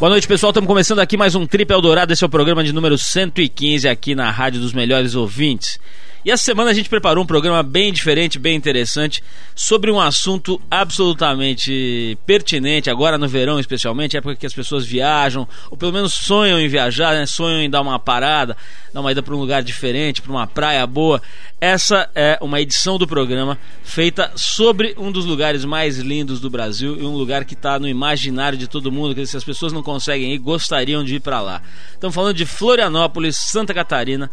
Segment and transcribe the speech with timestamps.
[0.00, 0.48] Boa noite, pessoal.
[0.48, 2.10] Estamos começando aqui mais um Trip Eldorado.
[2.10, 5.78] Esse é o programa de número 115 aqui na Rádio dos Melhores Ouvintes.
[6.22, 9.24] E essa semana a gente preparou um programa bem diferente, bem interessante,
[9.54, 15.78] sobre um assunto absolutamente pertinente, agora no verão especialmente, época que as pessoas viajam, ou
[15.78, 17.24] pelo menos sonham em viajar, né?
[17.24, 18.54] sonham em dar uma parada,
[18.92, 21.22] dar uma ida para um lugar diferente, para uma praia boa.
[21.58, 27.00] Essa é uma edição do programa feita sobre um dos lugares mais lindos do Brasil
[27.00, 29.82] e um lugar que está no imaginário de todo mundo, que se as pessoas não
[29.82, 31.62] conseguem ir, gostariam de ir para lá.
[31.94, 34.30] Estamos falando de Florianópolis, Santa Catarina,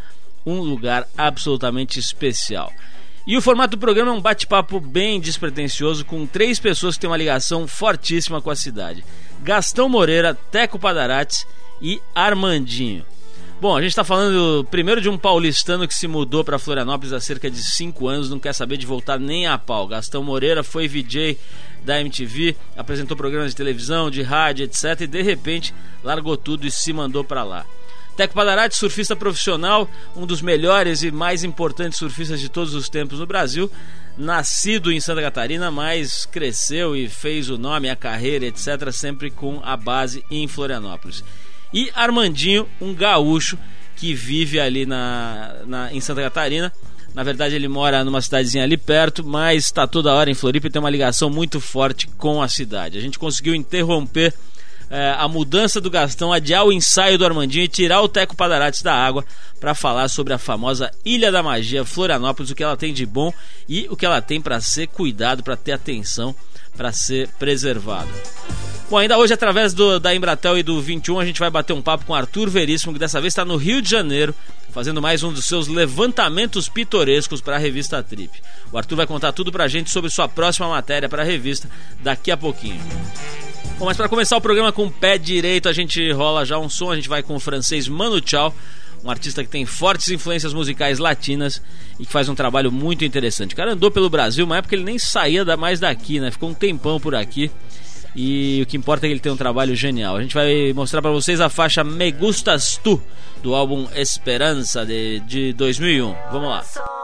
[0.47, 2.71] um lugar absolutamente especial.
[3.27, 7.09] E o formato do programa é um bate-papo bem despretensioso com três pessoas que têm
[7.09, 9.03] uma ligação fortíssima com a cidade:
[9.43, 11.45] Gastão Moreira, Teco Padarates
[11.81, 13.05] e Armandinho.
[13.59, 17.19] Bom, a gente está falando primeiro de um paulistano que se mudou para Florianópolis há
[17.19, 19.87] cerca de 5 anos, não quer saber de voltar nem a pau.
[19.87, 21.37] Gastão Moreira foi VJ
[21.83, 25.01] da MTV, apresentou programas de televisão, de rádio, etc.
[25.01, 27.65] E de repente largou tudo e se mandou para lá.
[28.17, 33.19] Teco Padarati, surfista profissional, um dos melhores e mais importantes surfistas de todos os tempos
[33.19, 33.71] no Brasil,
[34.17, 39.61] nascido em Santa Catarina, mas cresceu e fez o nome, a carreira, etc., sempre com
[39.63, 41.23] a base em Florianópolis.
[41.71, 43.55] E Armandinho, um gaúcho
[43.95, 46.73] que vive ali na, na em Santa Catarina.
[47.13, 50.69] Na verdade, ele mora numa cidadezinha ali perto, mas está toda hora em Floripa e
[50.71, 52.97] tem uma ligação muito forte com a cidade.
[52.97, 54.33] A gente conseguiu interromper
[54.89, 58.81] é, a mudança do Gastão, adiar o ensaio do Armandinho e tirar o Teco Padarates
[58.81, 59.25] da água
[59.59, 63.33] para falar sobre a famosa Ilha da Magia, Florianópolis, o que ela tem de bom
[63.67, 66.35] e o que ela tem para ser cuidado, para ter atenção,
[66.75, 68.09] para ser preservado.
[68.89, 71.81] Bom, ainda hoje, através do, da Embratel e do 21, a gente vai bater um
[71.81, 74.33] papo com Arthur Veríssimo, que dessa vez está no Rio de Janeiro,
[74.71, 78.31] fazendo mais um dos seus levantamentos pitorescos para a revista Trip.
[78.71, 81.69] O Arthur vai contar tudo para a gente sobre sua próxima matéria para a revista
[82.01, 82.79] daqui a pouquinho.
[83.77, 86.67] Bom, mas para começar o programa com o pé direito, a gente rola já um
[86.67, 88.51] som, a gente vai com o francês Manu Chao,
[89.03, 91.61] um artista que tem fortes influências musicais latinas
[91.99, 93.53] e que faz um trabalho muito interessante.
[93.53, 96.31] O cara andou pelo Brasil, uma época ele nem saía mais daqui, né?
[96.31, 97.51] Ficou um tempão por aqui.
[98.15, 100.15] E o que importa é que ele tem um trabalho genial.
[100.15, 102.99] A gente vai mostrar para vocês a faixa Me Gustas Tu,
[103.43, 106.15] do álbum Esperança de, de 2001.
[106.31, 106.96] Vamos lá.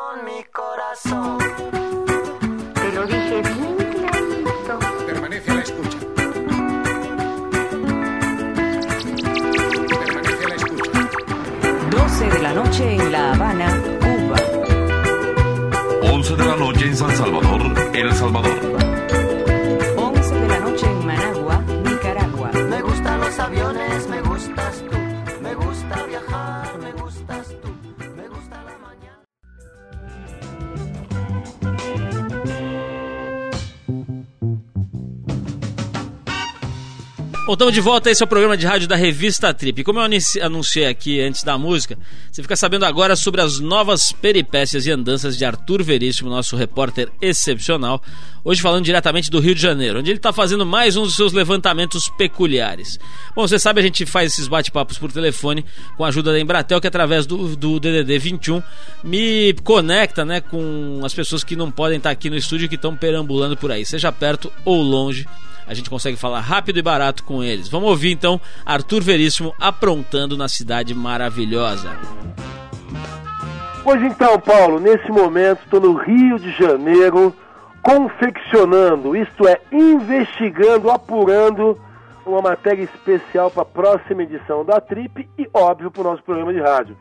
[16.84, 18.83] En San Salvador, El Salvador.
[37.54, 39.84] Voltamos de volta, esse é o programa de rádio da revista Trip.
[39.84, 40.10] Como eu
[40.42, 41.96] anunciei aqui antes da música,
[42.32, 47.12] você fica sabendo agora sobre as novas peripécias e andanças de Arthur Veríssimo, nosso repórter
[47.22, 48.02] excepcional.
[48.44, 51.32] Hoje falando diretamente do Rio de Janeiro, onde ele está fazendo mais um dos seus
[51.32, 53.00] levantamentos peculiares.
[53.36, 55.64] Bom, você sabe, a gente faz esses bate-papos por telefone
[55.96, 58.64] com a ajuda da Embratel, que através do, do DDD 21
[59.04, 62.98] me conecta né, com as pessoas que não podem estar aqui no estúdio, que estão
[62.98, 65.28] perambulando por aí, seja perto ou longe
[65.68, 67.68] a gente consegue falar rápido e barato com eles.
[67.68, 71.90] Vamos ouvir então Arthur Veríssimo aprontando na cidade maravilhosa.
[73.84, 77.36] Pois então, Paulo, nesse momento estou no Rio de Janeiro
[77.82, 81.78] confeccionando, isto é, investigando, apurando
[82.26, 86.54] uma matéria especial para a próxima edição da Trip e, óbvio, para o nosso programa
[86.54, 86.96] de rádio.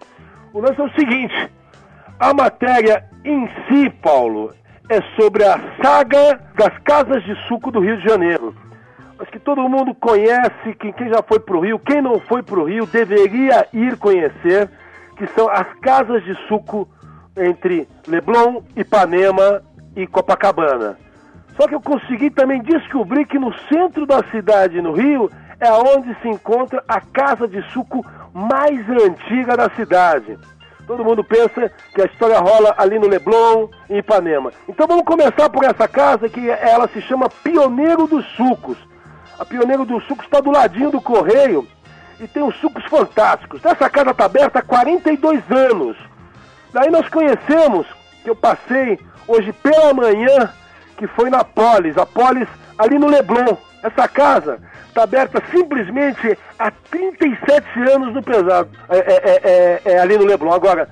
[0.53, 1.51] O lance é o seguinte:
[2.19, 4.53] a matéria em si, Paulo,
[4.89, 8.55] é sobre a saga das casas de suco do Rio de Janeiro.
[9.19, 12.43] Acho que todo mundo conhece, quem, quem já foi para o Rio, quem não foi
[12.43, 14.69] para o Rio deveria ir conhecer,
[15.17, 16.89] que são as casas de suco
[17.37, 19.63] entre Leblon, Ipanema
[19.95, 20.99] e Copacabana.
[21.57, 25.31] Só que eu consegui também descobrir que no centro da cidade, no Rio,
[25.61, 30.39] é onde se encontra a casa de suco mais antiga da cidade.
[30.93, 34.53] Todo mundo pensa que a história rola ali no Leblon, em Ipanema.
[34.69, 38.77] Então vamos começar por essa casa que ela se chama Pioneiro dos Sucos.
[39.39, 41.67] A Pioneiro dos Sucos está do ladinho do Correio
[42.21, 43.65] e tem uns sucos fantásticos.
[43.65, 45.97] Essa casa está aberta há 42 anos.
[46.75, 47.87] Daí nós conhecemos,
[48.23, 50.53] que eu passei hoje pela manhã,
[50.99, 53.57] que foi na Polis, a Polis ali no Leblon.
[53.83, 60.17] Essa casa está aberta simplesmente há 37 anos no pesado, é, é, é, é ali
[60.17, 60.53] no Leblon.
[60.53, 60.89] Agora,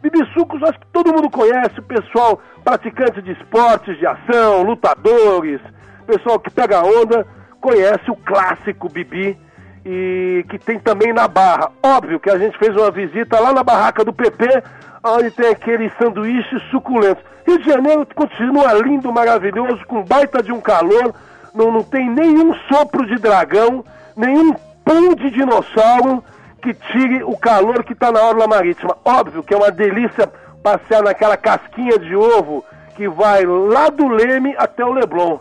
[0.00, 5.60] Bibisucos, acho que todo mundo conhece, o pessoal praticante de esportes de ação, lutadores,
[6.06, 7.26] pessoal que pega onda,
[7.60, 9.36] conhece o clássico Bibi.
[9.84, 11.70] e que tem também na Barra.
[11.82, 14.62] Óbvio que a gente fez uma visita lá na barraca do PP,
[15.02, 17.24] onde tem aqueles sanduíches suculentos.
[17.46, 21.14] Rio de Janeiro continua lindo, maravilhoso, com baita de um calor,
[21.54, 23.84] não, não tem nenhum sopro de dragão,
[24.16, 24.54] nenhum
[24.84, 26.22] pão de dinossauro
[26.62, 28.96] que tire o calor que está na orla marítima.
[29.04, 30.30] Óbvio que é uma delícia
[30.62, 32.64] passear naquela casquinha de ovo
[32.96, 35.38] que vai lá do Leme até o Leblon.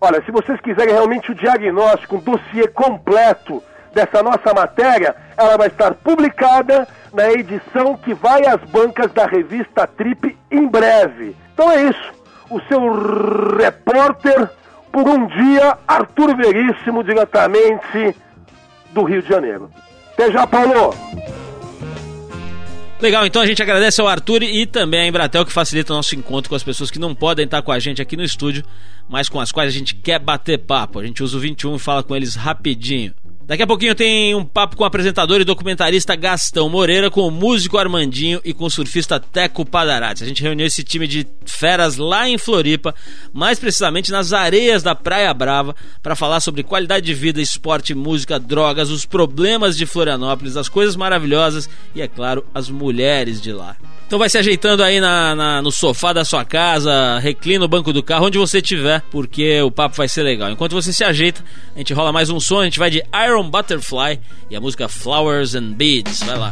[0.00, 3.62] Olha, se vocês quiserem realmente o diagnóstico, um dossiê completo
[3.92, 9.86] dessa nossa matéria, ela vai estar publicada na edição que vai às bancas da revista
[9.86, 11.36] Trip em breve.
[11.52, 12.12] Então é isso.
[12.50, 12.80] O seu
[13.56, 14.50] repórter
[14.94, 18.14] por um dia, Arthur Veríssimo, diretamente
[18.92, 19.68] do Rio de Janeiro.
[20.12, 20.94] Até já, Paulo!
[23.00, 26.14] Legal, então a gente agradece ao Arthur e também à Embratel que facilita o nosso
[26.14, 28.62] encontro com as pessoas que não podem estar com a gente aqui no estúdio,
[29.08, 31.00] mas com as quais a gente quer bater papo.
[31.00, 33.12] A gente usa o 21 e fala com eles rapidinho.
[33.46, 37.30] Daqui a pouquinho tem um papo com o apresentador e documentarista Gastão Moreira, com o
[37.30, 40.24] músico Armandinho e com o surfista Teco Padarati.
[40.24, 42.94] A gente reuniu esse time de feras lá em Floripa,
[43.34, 48.40] mais precisamente nas areias da Praia Brava, para falar sobre qualidade de vida, esporte, música,
[48.40, 53.76] drogas, os problemas de Florianópolis, as coisas maravilhosas e, é claro, as mulheres de lá.
[54.06, 57.92] Então vai se ajeitando aí na, na, no sofá da sua casa, reclina o banco
[57.92, 60.50] do carro, onde você estiver, porque o papo vai ser legal.
[60.50, 61.42] Enquanto você se ajeita,
[61.74, 64.88] a gente rola mais um som, a gente vai de Iron Butterfly e a música
[64.88, 66.22] Flowers and Beads.
[66.22, 66.50] Vai lá.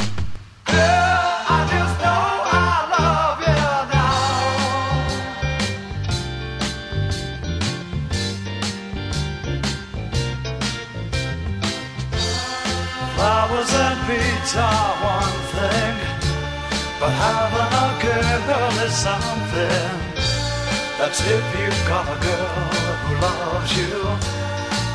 [13.14, 15.94] Flowers and beads are one thing,
[16.98, 20.02] but having a girl is something.
[20.98, 22.46] That's if you've got a girl
[23.02, 24.41] who loves you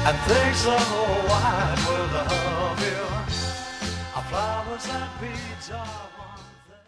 [0.08, 3.04] and the whole wide world you.
[4.30, 6.88] Flowers and beads are one thing.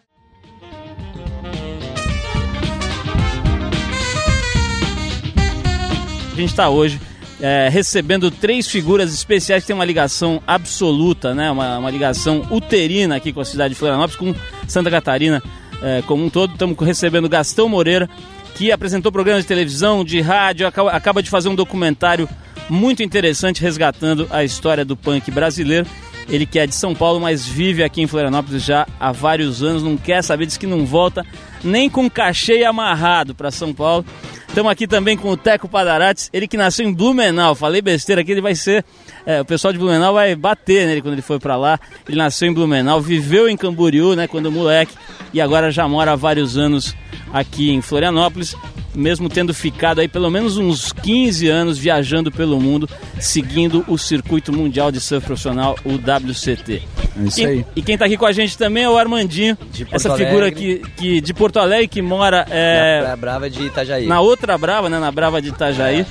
[6.31, 6.99] A gente está hoje
[7.41, 11.51] é, recebendo três figuras especiais que têm uma ligação absoluta, né?
[11.51, 14.33] uma, uma ligação uterina aqui com a cidade de Florianópolis, com
[14.67, 15.43] Santa Catarina
[15.81, 16.53] é, como um todo.
[16.53, 18.09] Estamos recebendo Gastão Moreira,
[18.55, 22.27] que apresentou programas de televisão, de rádio, acaba, acaba de fazer um documentário
[22.69, 25.87] muito interessante resgatando a história do punk brasileiro.
[26.29, 29.81] Ele que é de São Paulo, mas vive aqui em Florianópolis já há vários anos,
[29.81, 31.25] não quer saber, diz que não volta
[31.63, 34.05] nem com cachê amarrado para São Paulo.
[34.49, 37.53] Estamos aqui também com o Teco Padarates, ele que nasceu em Blumenau.
[37.55, 38.83] Falei besteira aqui, ele vai ser.
[39.25, 41.79] é, o pessoal de Blumenau vai bater nele quando ele for para lá.
[42.07, 44.95] Ele nasceu em Blumenau, viveu em Camboriú, né, quando moleque,
[45.33, 46.95] e agora já mora há vários anos
[47.31, 48.55] aqui em Florianópolis,
[48.95, 54.51] mesmo tendo ficado aí pelo menos uns 15 anos viajando pelo mundo, seguindo o circuito
[54.51, 56.81] mundial de surf profissional, o WCT.
[57.21, 57.65] É isso E- aí.
[57.75, 60.51] E quem tá aqui com a gente também é o Armandinho, De Porto essa figura
[60.51, 64.07] que, que de Porto Alegre que mora é, Na Praia Brava de Itajaí.
[64.07, 66.05] na outra Brava, né, na Brava de Itajaí.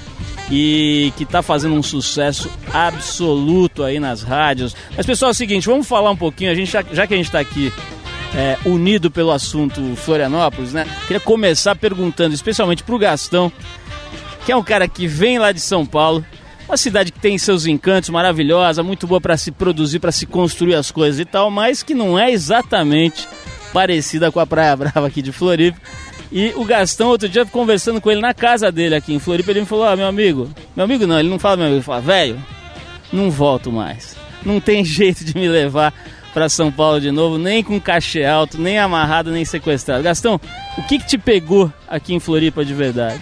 [0.51, 4.75] E que tá fazendo um sucesso absoluto aí nas rádios.
[4.97, 7.17] Mas pessoal, é o seguinte, vamos falar um pouquinho, a gente já, já que a
[7.19, 7.71] gente tá aqui
[8.35, 10.87] é, unido pelo assunto Florianópolis, né?
[11.07, 13.53] Queria começar perguntando, especialmente pro Gastão,
[14.45, 16.25] que é um cara que vem lá de São Paulo,
[16.69, 20.75] uma cidade que tem seus encantos, maravilhosa, muito boa para se produzir, para se construir
[20.75, 23.29] as coisas e tal, mas que não é exatamente
[23.73, 25.79] parecida com a Praia Brava aqui de Floripa.
[26.31, 29.61] E o Gastão, outro dia, conversando com ele na casa dele aqui em Floripa, ele
[29.61, 32.01] me falou: Ah, meu amigo, meu amigo não, ele não fala meu amigo, ele fala,
[32.01, 32.45] velho,
[33.13, 34.17] não volto mais.
[34.45, 35.93] Não tem jeito de me levar
[36.35, 40.03] para São Paulo de novo, nem com cachê alto, nem amarrado, nem sequestrado.
[40.03, 40.41] Gastão,
[40.77, 43.21] o que, que te pegou aqui em Floripa de verdade?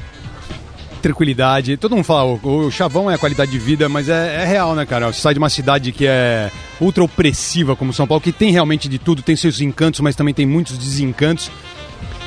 [1.00, 1.76] Tranquilidade.
[1.76, 4.74] Todo mundo fala, o, o chavão é a qualidade de vida, mas é, é real,
[4.74, 5.06] né, cara?
[5.12, 8.88] Você sai de uma cidade que é ultra opressiva como São Paulo, que tem realmente
[8.88, 11.48] de tudo, tem seus encantos, mas também tem muitos desencantos.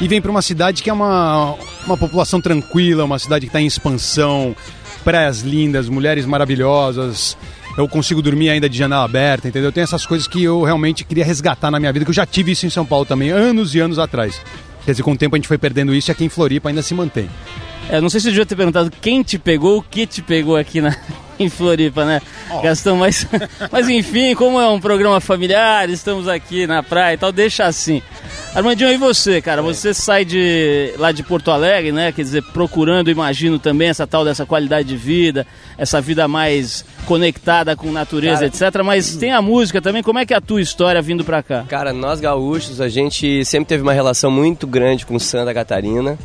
[0.01, 3.59] E vem para uma cidade que é uma, uma população tranquila, uma cidade que está
[3.59, 4.55] em expansão,
[5.03, 7.37] praias lindas, mulheres maravilhosas.
[7.77, 9.71] Eu consigo dormir ainda de janela aberta, entendeu?
[9.71, 12.53] Tem essas coisas que eu realmente queria resgatar na minha vida, que eu já tive
[12.53, 14.41] isso em São Paulo também, anos e anos atrás.
[14.85, 16.81] Quer dizer, com o tempo a gente foi perdendo isso e aqui em Floripa ainda
[16.81, 17.29] se mantém.
[17.89, 20.55] É, não sei se eu devia ter perguntado quem te pegou, o que te pegou
[20.55, 20.95] aqui na,
[21.39, 22.21] em Floripa, né?
[22.61, 23.25] Gastão, mas,
[23.71, 28.01] mas enfim, como é um programa familiar, estamos aqui na praia e tal, deixa assim.
[28.53, 29.61] Armandinho, e você, cara?
[29.61, 32.11] Você sai de lá de Porto Alegre, né?
[32.11, 35.45] Quer dizer, procurando, imagino também, essa tal dessa qualidade de vida,
[35.77, 38.83] essa vida mais conectada com natureza, Cara, etc.
[38.83, 40.01] Mas tem a música também.
[40.01, 41.63] Como é que é a tua história vindo pra cá?
[41.69, 46.17] Cara, nós gaúchos, a gente sempre teve uma relação muito grande com Santa Catarina.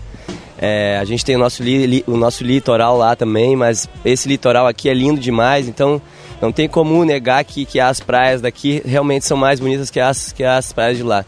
[0.67, 4.27] É, a gente tem o nosso, li- li- o nosso litoral lá também, mas esse
[4.27, 6.01] litoral aqui é lindo demais, então
[6.41, 10.33] Não tem como negar que, que as praias daqui realmente são mais bonitas que as,
[10.33, 11.25] que as praias de lá.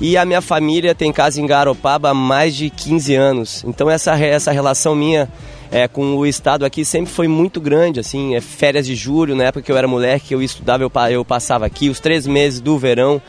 [0.00, 3.64] E a minha família tem casa em Garopaba há mais de 15 anos.
[3.66, 5.26] Então essa, essa relação minha
[5.70, 9.44] é, com o estado aqui sempre foi muito grande, assim, é, férias de julho, na
[9.44, 12.78] época que eu era moleque, eu estudava, eu, eu passava aqui, os três meses do
[12.78, 13.20] verão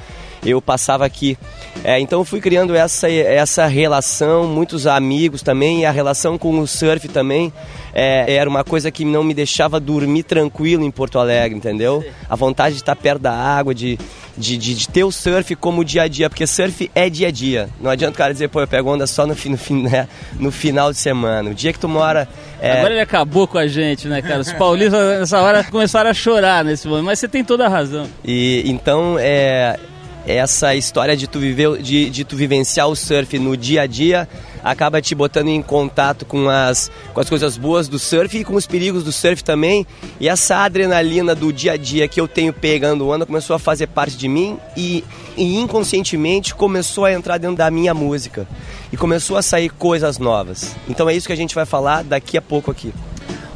[0.47, 1.37] eu passava aqui.
[1.83, 6.59] É, então eu fui criando essa, essa relação, muitos amigos também, e a relação com
[6.59, 7.53] o surf também
[7.93, 12.05] é, era uma coisa que não me deixava dormir tranquilo em Porto Alegre, entendeu?
[12.29, 13.97] A vontade de estar perto da água, de,
[14.37, 17.31] de, de, de ter o surf como dia a dia, porque surf é dia a
[17.31, 17.69] dia.
[17.81, 20.07] Não adianta o cara dizer, pô, eu pego onda só no, fim, no, fim, né,
[20.39, 21.49] no final de semana.
[21.49, 22.27] O dia que tu mora.
[22.61, 24.41] é, Agora ele acabou com a gente, né, cara?
[24.41, 28.07] Os paulistas nessa hora começaram a chorar nesse momento, mas você tem toda a razão.
[28.23, 29.79] E então é
[30.27, 34.27] essa história de tu viver, de, de tu vivenciar o surf no dia a dia
[34.63, 38.55] acaba te botando em contato com as, com as coisas boas do surf e com
[38.55, 39.87] os perigos do surf também.
[40.19, 43.87] E essa adrenalina do dia a dia que eu tenho pegando onda começou a fazer
[43.87, 45.03] parte de mim e,
[45.37, 48.47] e inconscientemente começou a entrar dentro da minha música.
[48.91, 50.75] E começou a sair coisas novas.
[50.89, 52.93] Então é isso que a gente vai falar daqui a pouco aqui.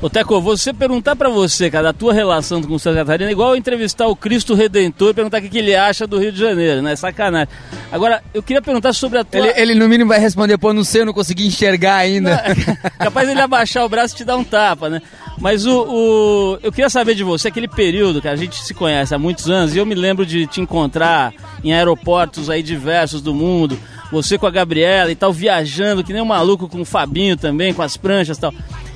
[0.01, 3.55] Ô Teco, você perguntar pra você, cara, da tua relação com Santa Catarina, é igual
[3.55, 6.81] entrevistar o Cristo Redentor e perguntar o que, que ele acha do Rio de Janeiro,
[6.81, 6.95] né?
[6.95, 7.47] Sacanagem.
[7.91, 9.39] Agora, eu queria perguntar sobre a tua.
[9.39, 12.43] Ele, ele no mínimo vai responder, pô, não sei, eu não consegui enxergar ainda.
[12.97, 15.03] Capaz ele abaixar o braço e te dar um tapa, né?
[15.37, 19.13] Mas o, o- eu queria saber de você, aquele período que a gente se conhece
[19.13, 21.31] há muitos anos, e eu me lembro de te encontrar
[21.63, 23.77] em aeroportos aí diversos do mundo,
[24.11, 27.71] você com a Gabriela e tal, viajando que nem um maluco com o Fabinho também,
[27.71, 28.53] com as pranchas e tal.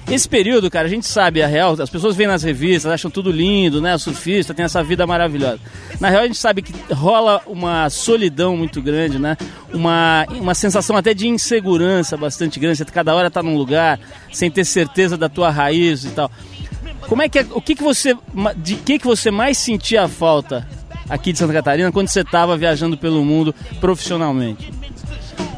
[0.10, 3.32] Esse período, cara, a gente sabe a real, as pessoas veem nas revistas, acham tudo
[3.32, 3.98] lindo, né?
[3.98, 5.60] Surfista tem essa vida maravilhosa.
[6.00, 9.36] Na real, a gente sabe que rola uma solidão muito grande, né?
[9.74, 12.78] Uma, uma sensação até de insegurança bastante grande.
[12.78, 14.00] Você cada hora tá num lugar
[14.32, 16.30] sem ter certeza da tua raiz e tal.
[17.08, 18.16] Como é que é, o que que você
[18.58, 20.68] de que que você mais sentia falta
[21.10, 24.72] aqui de Santa Catarina quando você estava viajando pelo mundo profissionalmente?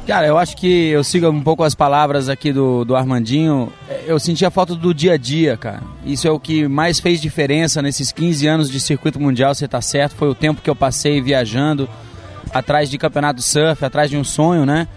[0.07, 3.73] Cara, eu acho que eu sigo um pouco as palavras aqui do, do Armandinho.
[4.05, 5.81] Eu senti a falta do dia a dia, cara.
[6.05, 9.81] Isso é o que mais fez diferença nesses 15 anos de circuito mundial, você tá
[9.81, 10.15] certo.
[10.15, 11.89] Foi o tempo que eu passei viajando
[12.53, 14.87] atrás de campeonato surf, atrás de um sonho, né?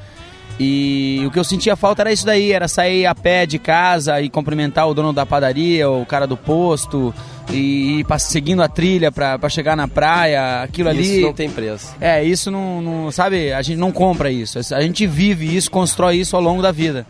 [0.60, 4.20] E o que eu sentia falta era isso daí, era sair a pé de casa
[4.20, 7.12] e cumprimentar o dono da padaria, o cara do posto,
[7.52, 11.02] e ir seguindo a trilha pra chegar na praia, aquilo ali.
[11.18, 11.94] Isso não tem preço.
[12.00, 14.58] É, isso não, não- Sabe, a gente não compra isso.
[14.74, 17.06] A gente vive isso, constrói isso ao longo da vida.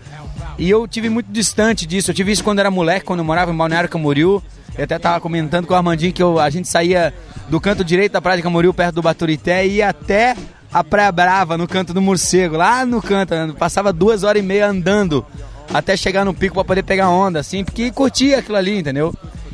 [0.59, 2.11] E eu tive muito distante disso.
[2.11, 4.43] Eu tive isso quando era moleque, quando eu morava em Balneário Camboriú.
[4.77, 7.13] Eu até tava comentando com o Armandinho que eu- a gente saía
[7.49, 10.37] do canto direito da Praia de Camboriú, perto do Baturité, e ia até
[10.73, 13.35] a Praia Brava, no canto do Morcego, lá no canto.
[13.35, 13.53] né?
[13.59, 15.25] Passava duas horas e meia andando
[15.75, 19.13] até chegar no pico pra poder pegar onda, assim, porque curtia aquilo ali, entendeu?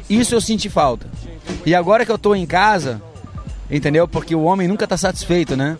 [0.08, 1.06] Isso eu senti falta.
[1.64, 3.02] E agora que eu tô em casa,
[3.70, 4.06] Entendeu?
[4.06, 5.76] Porque o homem nunca tá satisfeito, né?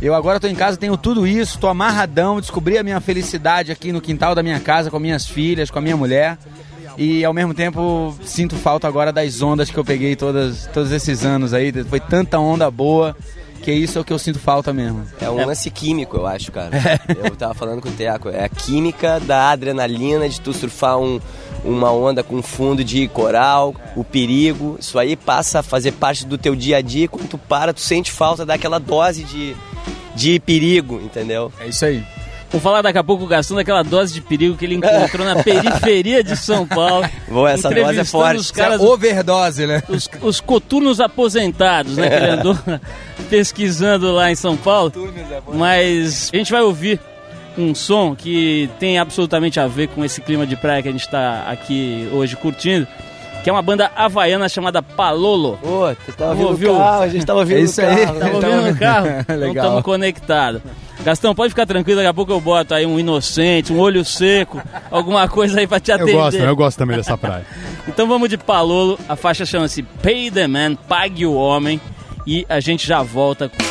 [0.00, 3.92] Eu agora tô em casa, tenho tudo isso, tô amarradão, descobri a minha felicidade aqui
[3.92, 6.36] no quintal da minha casa, com minhas filhas, com a minha mulher.
[6.98, 11.24] E ao mesmo tempo sinto falta agora das ondas que eu peguei todas, todos esses
[11.24, 11.72] anos aí.
[11.84, 13.16] Foi tanta onda boa
[13.62, 15.06] que isso é o que eu sinto falta mesmo.
[15.18, 16.70] É um lance químico, eu acho, cara.
[17.22, 18.30] Eu tava falando com o Teco.
[18.30, 21.20] É a química da adrenalina de tu surfar um,
[21.64, 24.76] uma onda com fundo de coral, o perigo.
[24.80, 27.08] Isso aí passa a fazer parte do teu dia a dia.
[27.08, 29.56] Quando tu para, tu sente falta daquela dose de,
[30.14, 31.52] de perigo, entendeu?
[31.60, 32.02] É isso aí.
[32.50, 35.36] Vou falar daqui a pouco o Gastão daquela dose de perigo que ele encontrou na
[35.42, 37.08] periferia de São Paulo.
[37.28, 38.40] Boa, essa dose é forte.
[38.40, 39.82] Os caras, Overdose, né?
[39.88, 42.08] os, os coturnos aposentados, né?
[42.08, 42.58] Que ele andou
[43.30, 44.92] pesquisando lá em São Paulo.
[45.54, 46.98] Mas a gente vai ouvir
[47.58, 51.04] um som que tem absolutamente a ver com esse clima de praia que a gente
[51.04, 52.86] está aqui hoje curtindo.
[53.42, 55.58] Que é uma banda havaiana chamada Palolo.
[55.62, 56.76] Pô, tu tava ouvindo Ouviu?
[56.76, 57.86] carro, a gente tava ouvindo É isso aí.
[58.04, 58.06] carro.
[58.06, 58.78] Tava Tava ouvindo no ouvindo.
[58.78, 59.06] carro?
[59.20, 59.64] Então Legal.
[59.64, 60.62] estamos conectados.
[61.02, 64.60] Gastão, pode ficar tranquilo, daqui a pouco eu boto aí um inocente, um olho seco,
[64.90, 66.12] alguma coisa aí pra te Eu atender.
[66.12, 67.46] gosto, eu gosto também dessa praia.
[67.88, 71.80] Então vamos de Palolo, a faixa chama-se Pay the Man, Pague o Homem,
[72.26, 73.44] e a gente já volta.
[73.46, 73.69] You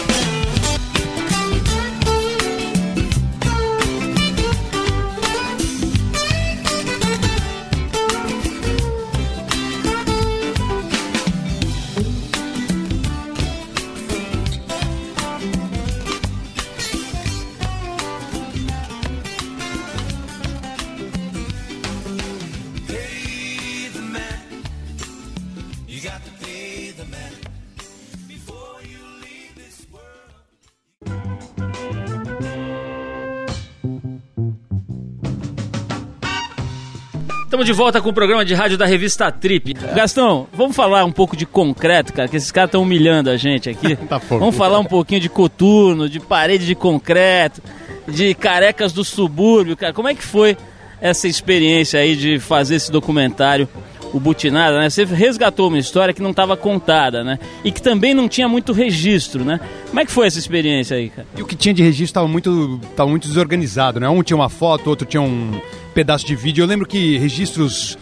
[37.69, 39.75] de volta com o programa de rádio da revista Trip.
[39.93, 43.69] Gastão, vamos falar um pouco de concreto, cara, que esses caras estão humilhando a gente
[43.69, 43.95] aqui.
[44.09, 44.39] Tá fogo.
[44.39, 47.61] vamos falar um pouquinho de coturno, de parede de concreto,
[48.07, 49.93] de carecas do subúrbio, cara.
[49.93, 50.57] Como é que foi
[50.99, 53.69] essa experiência aí de fazer esse documentário,
[54.13, 54.89] o Butinada, né?
[54.89, 57.39] Você resgatou uma história que não estava contada, né?
[57.63, 59.59] E que também não tinha muito registro, né?
[59.87, 61.27] Como é que foi essa experiência aí, cara?
[61.37, 64.09] E o que tinha de registro estava muito, tava muito desorganizado, né?
[64.09, 65.59] Um tinha uma foto, outro tinha um
[65.93, 66.63] pedaço de vídeo.
[66.63, 67.97] Eu lembro que registros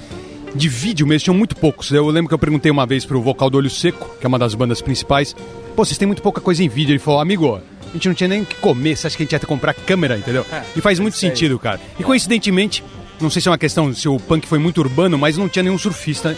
[0.56, 1.92] de vídeo mesmo tinham muito poucos.
[1.92, 4.40] Eu lembro que eu perguntei uma vez pro vocal do Olho Seco, que é uma
[4.40, 5.36] das bandas principais,
[5.76, 6.94] pô, vocês têm muito pouca coisa em vídeo.
[6.94, 9.26] Ele falou, amigo, a gente não tinha nem o que comer, você acha que a
[9.26, 10.46] gente ia ter que comprar câmera, entendeu?
[10.76, 11.80] e faz muito sentido, cara.
[12.00, 12.84] E coincidentemente,
[13.20, 15.64] não sei se é uma questão se o punk foi muito urbano, mas não tinha
[15.64, 16.38] nenhum surfista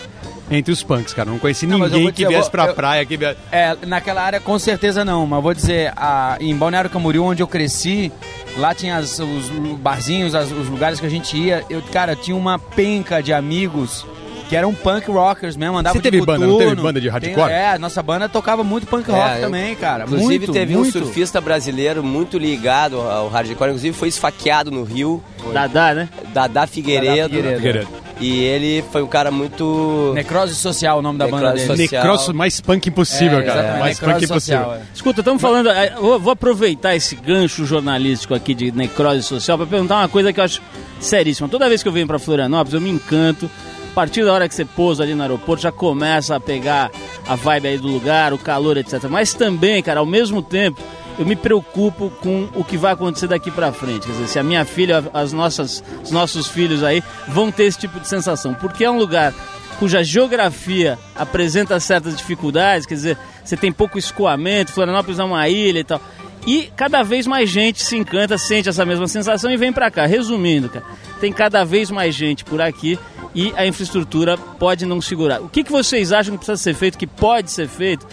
[0.51, 1.29] entre os punks, cara.
[1.29, 3.37] Não conheci Não, ninguém que dizer, eu viesse pra eu- praia, que viesse...
[3.51, 7.47] É, naquela área com certeza não, mas vou dizer, a, em Balneário Camboriú, onde eu
[7.47, 8.11] cresci,
[8.57, 11.63] lá tinha as- os barzinhos, as- os lugares que a gente ia.
[11.69, 14.05] Eu, cara, tinha uma penca de amigos
[14.49, 17.35] que eram punk rockers mesmo, andavam Você de teve banda, não teve banda de hardcore?
[17.47, 20.03] Tem- é, nossa banda tocava muito punk rock É, eu- também, cara.
[20.05, 20.97] Inclusive muito, teve muito.
[20.97, 26.09] um surfista brasileiro muito ligado ao hardcore, inclusive foi esfaqueado no Rio, Dadá, né?
[26.33, 27.29] Dadá Figueiredo.
[27.29, 27.55] Figueiredo.
[27.57, 27.87] Figueiredo.
[28.19, 30.11] E ele foi um cara muito...
[30.13, 31.83] Necrose Social, o nome da banda Necrose dele.
[31.83, 32.03] Social.
[32.03, 33.59] Necrosso mais punk impossível, É, cara.
[33.59, 34.59] exatamente, Mais necrose punk impossível.
[34.59, 34.81] social, é.
[34.93, 35.69] Escuta, estamos falando.
[36.01, 40.39] Vou, vou aproveitar esse gancho jornalístico aqui de necrose social para perguntar uma coisa que
[40.39, 40.61] eu acho
[40.99, 41.47] seríssima.
[41.47, 43.49] Toda vez que eu venho para Florianópolis, eu me encanto.
[43.91, 46.91] A partir da hora que você pousa ali no aeroporto, já começa a pegar
[47.27, 49.05] a vibe aí do lugar, o calor, etc.
[49.09, 50.81] Mas também, cara, ao mesmo tempo,
[51.17, 54.05] eu me preocupo com o que vai acontecer daqui para frente.
[54.05, 57.79] Quer dizer, se a minha filha, as nossas, os nossos filhos aí vão ter esse
[57.79, 58.53] tipo de sensação.
[58.53, 59.33] Porque é um lugar
[59.79, 65.79] cuja geografia apresenta certas dificuldades, quer dizer, você tem pouco escoamento, Florianópolis é uma ilha
[65.79, 66.01] e tal.
[66.47, 70.05] E cada vez mais gente se encanta, sente essa mesma sensação e vem pra cá.
[70.05, 70.85] Resumindo, cara,
[71.19, 72.97] tem cada vez mais gente por aqui
[73.35, 75.41] e a infraestrutura pode não segurar.
[75.41, 78.05] O que, que vocês acham que precisa ser feito, que pode ser feito,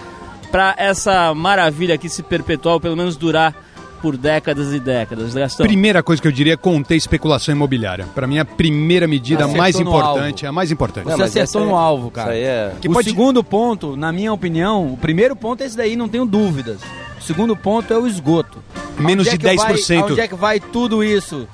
[0.51, 3.55] para essa maravilha aqui se perpetuar, ou pelo menos durar
[4.03, 5.35] por décadas e décadas?
[5.35, 5.67] Gastão?
[5.67, 8.07] Primeira coisa que eu diria é conter especulação imobiliária.
[8.15, 10.49] Pra mim, a primeira medida Acertou mais no importante, alvo.
[10.49, 11.05] a mais importante.
[11.05, 12.29] Você acertou essa é- no alvo, cara.
[12.37, 12.73] Isso aí é...
[12.81, 16.09] Que o pode- segundo ponto, na minha opinião, o primeiro ponto é esse daí, não
[16.09, 16.81] tenho dúvidas.
[17.19, 18.63] O segundo ponto é o esgoto.
[18.99, 20.05] Menos Onde de é que vai- 10%.
[20.13, 21.49] onde é que vai tudo isso?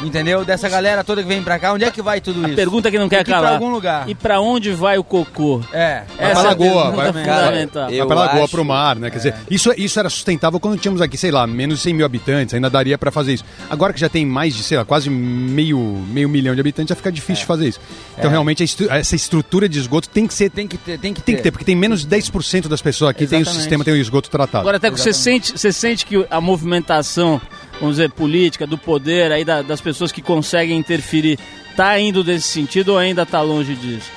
[0.00, 0.44] Entendeu?
[0.44, 2.54] Dessa galera toda que vem pra cá, onde é que vai tudo isso?
[2.54, 3.52] Pergunta que não quer Tem que ir pra calar.
[3.54, 4.08] algum lugar.
[4.08, 5.60] E pra onde vai o cocô?
[5.72, 6.02] É.
[6.16, 7.82] Vai Essa pra é a lagoa, pergunta vai- fundamental.
[7.82, 9.10] Cara, Vai Eu pra lagoa, acho- pro mar, né?
[9.10, 12.06] Quer dizer, isso, isso era sustentável quando tínhamos aqui, sei lá, menos de 100 mil
[12.06, 13.44] habitantes, ainda daria pra fazer isso.
[13.68, 15.78] Agora que já tem mais de, sei lá, quase meio,
[16.10, 17.80] meio milhão de habitantes, já fica difícil de fazer isso.
[18.16, 20.48] Então, realmente, a estru- essa estrutura de esgoto tem que ser.
[20.50, 21.42] Tem, Tem que ter, tem que que ter.
[21.42, 23.60] ter, porque tem menos de 10% das pessoas aqui tem o Exatamente.
[23.62, 24.60] sistema, tem o esgoto tratado.
[24.62, 27.40] Agora, até que você sente, você sente que a movimentação,
[27.80, 31.38] vamos dizer, política, do poder, aí da- das pessoas que conseguem interferir,
[31.76, 34.10] tá indo desse sentido ou ainda tá longe disso?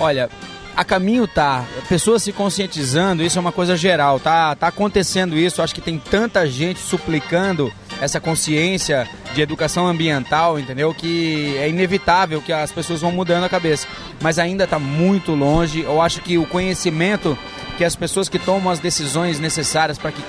[0.00, 0.28] Olha,
[0.76, 1.64] a caminho tá.
[1.88, 4.54] Pessoas se conscientizando, isso é uma coisa geral, tá?
[4.54, 5.60] Tá acontecendo isso.
[5.62, 10.92] Acho que tem tanta gente suplicando essa consciência de educação ambiental, entendeu?
[10.94, 13.86] Que é inevitável que as pessoas vão mudando a cabeça.
[14.20, 15.82] Mas ainda tá muito longe.
[15.82, 17.36] Eu acho que o conhecimento
[17.76, 20.22] que as pessoas que tomam as decisões necessárias para que,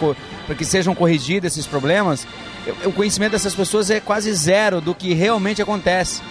[0.45, 2.25] pra que sejam corrigidos esses problemas,
[2.85, 6.21] o conhecimento dessas pessoas é quase zero do que realmente acontece.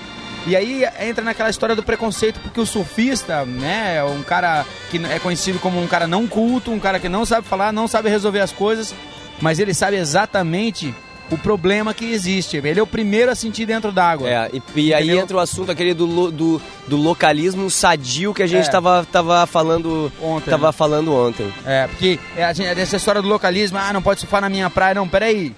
[0.47, 5.01] E aí entra naquela história do preconceito, porque o surfista, né, é um cara que
[5.05, 8.09] é conhecido como um cara não culto, um cara que não sabe falar, não sabe
[8.09, 8.93] resolver as coisas,
[9.41, 10.93] mas ele sabe exatamente
[11.31, 12.57] o problema que existe.
[12.57, 14.29] Ele é o primeiro a sentir dentro d'água.
[14.29, 18.47] É, e, e aí entra o assunto aquele do, do, do localismo sadio que a
[18.47, 18.71] gente É.
[18.71, 20.73] tava, tava falando Ontem, tava né?
[20.73, 21.51] falando ontem.
[21.65, 24.69] É, porque é, a gente, essa história do localismo, ah, não pode surfar na minha
[24.69, 24.95] praia.
[24.95, 25.55] Não, peraí.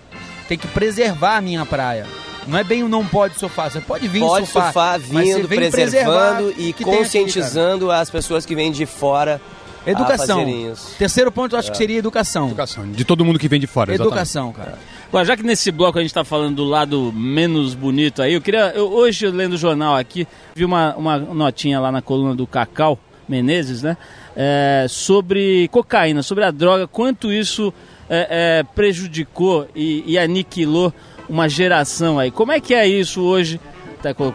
[0.49, 2.07] Tem que preservar a minha praia.
[2.47, 3.71] Não é bem o não pode surfar.
[3.71, 4.65] Você pode vir Pode surfar.
[4.65, 8.85] surfar vindo, vem preservando e o que tem aqui, conscientizando as pessoas que vêm de
[8.85, 9.41] fora.
[9.87, 10.37] Educação.
[10.39, 10.95] a fazerem isso.
[10.99, 12.47] Terceiro ponto, eu acho que seria educação.
[12.47, 12.91] Educação.
[12.91, 14.13] De todo mundo que vem de fora, exatamente.
[14.15, 14.79] Educação, cara.
[15.09, 18.41] Agora, já que nesse bloco a gente está falando do lado menos bonito aí, eu
[18.41, 18.73] queria.
[18.75, 22.99] eu- hoje, lendo o jornal aqui, vi uma, uma notinha lá na coluna do Cacau
[23.29, 23.97] Menezes, né?
[24.37, 27.73] é, sobre cocaína, sobre a droga, quanto isso
[28.09, 30.93] é, é, prejudicou e, e aniquilou
[31.29, 32.31] uma geração aí.
[32.31, 33.61] Como é que é isso hoje?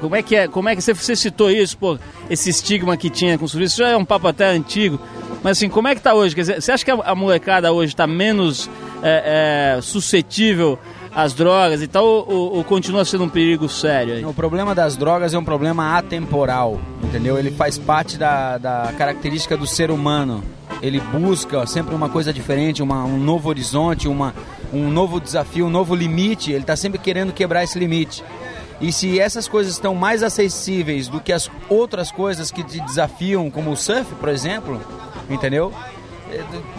[0.02, 0.48] Como é que é?
[0.48, 1.98] Como é que você, citou isso, pô?
[2.28, 5.00] Esse estigma que tinha com o surfista, isso já é um papo até antigo.
[5.44, 6.34] Mas assim, como é que tá hoje?
[6.34, 8.68] Quer dizer, você acha que a, a molecada hoje está menos
[9.04, 10.80] é, é, suscetível
[11.14, 14.26] às drogas e tal, ou, ou- ou continua sendo um perigo sério aí?
[14.26, 17.38] O problema das drogas é um problema atemporal, entendeu?
[17.38, 20.44] Ele faz parte da, da característica do ser humano.
[20.82, 24.34] Ele busca sempre uma coisa diferente, uma- um novo horizonte, uma,
[24.72, 26.52] um novo desafio, um novo limite.
[26.52, 28.24] Ele está sempre querendo quebrar esse limite.
[28.82, 33.52] E se essas coisas estão mais acessíveis do que as outras coisas que te desafiam,
[33.52, 34.82] como o surf, por exemplo,
[35.30, 35.74] entendeu?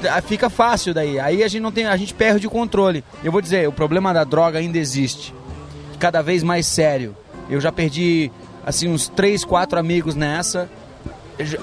[0.02, 1.20] É, Fica fácil daí.
[1.20, 3.04] Aí a gente não tem, a gente perde o controle.
[3.22, 5.34] Eu vou dizer, o problema da droga ainda existe.
[5.98, 7.14] Cada vez mais sério.
[7.50, 8.30] Eu já perdi
[8.64, 10.70] assim uns três, quatro amigos nessa.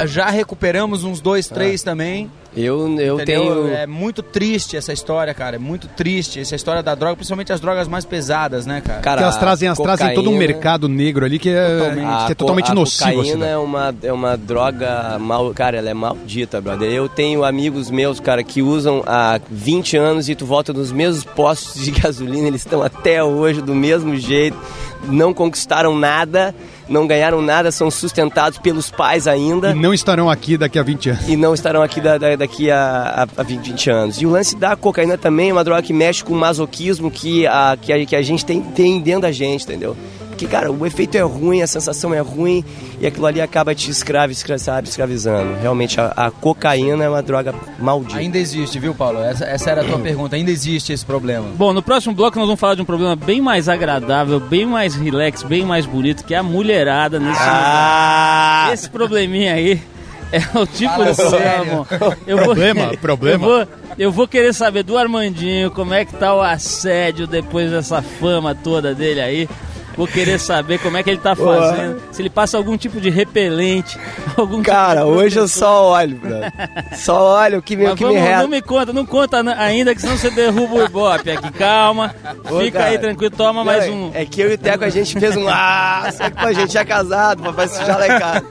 [0.06, 2.30] Já- recuperamos uns dois, três também.
[2.56, 3.26] Eu, eu Entendeu?
[3.26, 3.68] tenho.
[3.68, 5.58] É muito triste essa história, cara.
[5.58, 9.00] É muito triste essa história da droga, principalmente as drogas mais pesadas, né, cara?
[9.02, 11.96] Cara, Porque elas trazem, elas trazem todo um cocaína- mercado negro ali que é Totalmente.
[12.00, 13.10] que é A co- totalmente a nocivo.
[13.10, 13.52] assim, cocaína né?
[13.52, 16.92] é uma, é uma droga mal, cara, ela é maldita, brother.
[16.92, 21.24] Eu tenho amigos meus, cara, que usam há 20 anos e tu volta nos mesmos
[21.24, 24.58] postos de gasolina, eles estão até hoje do mesmo jeito,
[25.04, 26.56] não conquistaram nada,
[26.90, 31.10] não ganharam nada, são sustentados pelos pais ainda E não estarão aqui daqui a 20
[31.10, 31.28] anos.
[31.28, 34.22] e não estarão aqui da- da- daqui a, a, a 20, 20 anos.
[34.22, 37.46] E o lance da cocaína também é uma droga que mexe com o masoquismo que
[37.48, 39.96] a, que a, que a gente tem, tem dentro da gente, entendeu?
[40.38, 42.64] Porque, cara, o efeito é ruim, a sensação é ruim
[43.02, 45.56] e aquilo ali acaba te escravo, escra- sabe, escravizando.
[45.60, 48.20] Realmente, a, a cocaína é uma droga maldita.
[48.20, 49.20] Ainda existe, viu, Paulo?
[49.20, 50.36] Essa, essa era a tua pergunta.
[50.36, 51.48] Ainda existe esse problema.
[51.56, 54.94] Bom, no próximo bloco nós vamos falar de um problema bem mais agradável, bem mais
[54.94, 58.70] relax, bem mais bonito, que é a mulherada nesse Ah!
[58.72, 59.82] Esse probleminha aí
[60.32, 61.86] é o tipo Fala de sério.
[61.86, 62.18] problema.
[62.28, 63.44] Eu vou, Problema, problema.
[63.46, 67.72] Eu vou, eu vou querer saber do Armandinho como é que tá o assédio depois
[67.72, 69.50] dessa fama toda dele aí.
[69.98, 73.10] Vou querer saber como é que ele tá fazendo, se ele passa algum tipo de
[73.10, 73.98] repelente,
[74.38, 76.54] algum Cara, tipo de hoje eu só olho, brother.
[76.98, 78.42] Só olho o que me, que me resta.
[78.44, 81.52] não me conta, não conta ainda, que senão você derruba o Ibope aqui.
[81.52, 82.14] Calma,
[82.50, 82.92] Ô, fica cara.
[82.92, 84.12] aí tranquilo, toma mais Não, um.
[84.14, 85.46] É que eu e o Teco a gente fez um.
[85.50, 88.44] Ah, só que pô, a gente é casado, papai se casa.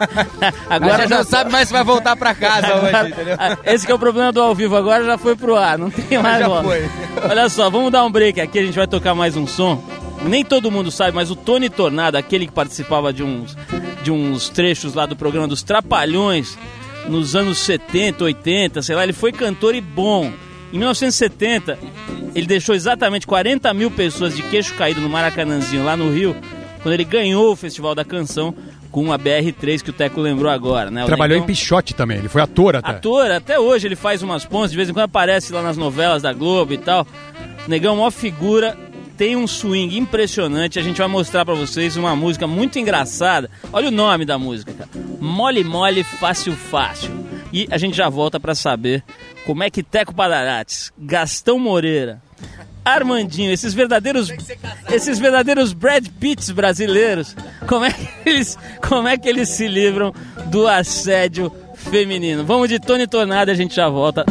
[0.68, 3.36] Agora Agora já já sabe mais se vai voltar pra casa hoje, Agora- entendeu?
[3.38, 5.90] Ah, Esse que é o problema do ao vivo, agora já foi pro ar, não
[5.90, 6.64] tem mais Já volta.
[6.64, 6.88] foi.
[7.28, 9.82] Olha só, vamos dar um break aqui, a gente vai tocar mais um som.
[10.24, 13.56] Nem todo mundo sabe, mas o Tony Tornado, aquele que participava de uns,
[14.02, 16.58] de uns trechos lá do programa dos Trapalhões,
[17.08, 20.32] nos anos 70, 80, sei lá, ele foi cantor e bom.
[20.72, 21.78] Em 1970,
[22.34, 26.34] ele deixou exatamente 40 mil pessoas de queixo caído no Maracanãzinho, lá no Rio,
[26.82, 28.52] quando ele ganhou o Festival da Canção
[28.90, 31.04] com a BR-3 que o Teco lembrou agora, né?
[31.04, 32.90] O Trabalhou em Negão- Pichote também, ele foi ator até.
[32.92, 36.22] Ator, até hoje ele faz umas pontas, de vez em quando aparece lá nas novelas
[36.22, 37.06] da Globo e tal.
[37.68, 38.76] Negão, maior figura,
[39.16, 40.78] tem um swing impressionante.
[40.78, 43.50] A gente vai mostrar pra vocês uma música muito engraçada.
[43.72, 44.90] Olha o nome da música, cara.
[45.20, 47.10] Mole Mole Fácil Fácil.
[47.52, 49.02] E a gente já volta pra saber
[49.46, 52.20] como é que Teco Padarates, Gastão Moreira,
[52.84, 54.28] Armandinho, esses verdadeiros
[54.90, 57.34] esses verdadeiros Brad Pitts brasileiros,
[57.66, 60.12] como é que eles como é que eles se livram
[60.46, 62.44] do assédio feminino?
[62.44, 64.24] Vamos de Tony Tornado e a gente já volta.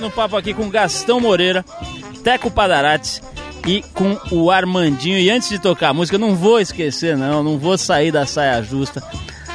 [0.00, 1.64] Batendo um papo aqui com Gastão Moreira,
[2.24, 3.22] Teco Padarates
[3.66, 5.18] e com o Armandinho.
[5.18, 8.62] E antes de tocar a música, não vou esquecer, não, não vou sair da saia
[8.62, 9.02] justa.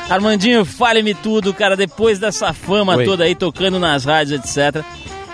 [0.07, 3.05] Armandinho, fale-me tudo, cara, depois dessa fama Oi.
[3.05, 4.83] toda aí, tocando nas rádios, etc.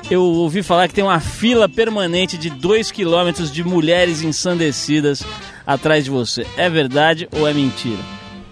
[0.10, 5.24] Eu ouvi falar que tem uma fila permanente de 2 quilômetros de mulheres ensandecidas
[5.68, 6.48] atrás de você.
[6.56, 8.00] É verdade ou é mentira?